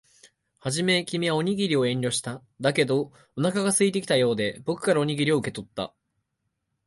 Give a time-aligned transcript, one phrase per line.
[0.57, 2.41] はじめ、君はおにぎりを遠慮した。
[2.59, 5.93] だけど、お腹が空いていたようで、僕からおにぎりを受け取った。